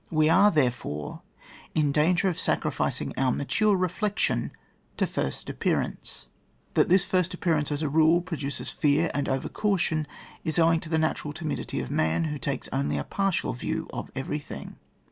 We 0.09 0.29
are, 0.29 0.49
therefore, 0.49 1.21
in 1.75 1.91
danger 1.91 2.27
of 2.27 2.39
sacrificing 2.39 3.13
our 3.17 3.31
mature 3.31 3.75
re 3.75 3.87
flection 3.87 4.49
to 4.97 5.05
first 5.05 5.47
appearances. 5.47 6.25
That 6.73 6.89
this 6.89 7.03
first 7.05 7.35
appearance, 7.35 7.71
as 7.71 7.83
a 7.83 7.87
rule, 7.87 8.19
produces 8.23 8.71
fear 8.71 9.11
and 9.13 9.29
over 9.29 9.47
caution, 9.47 10.07
is 10.43 10.57
owing 10.57 10.79
to 10.79 10.89
the 10.89 10.97
natural 10.97 11.33
timidity 11.35 11.79
of 11.81 11.91
man, 11.91 12.23
who 12.23 12.39
takes 12.39 12.67
only 12.73 12.97
a 12.97 13.03
partial 13.03 13.53
view 13.53 13.87
of 13.93 14.09
everything. 14.15 14.77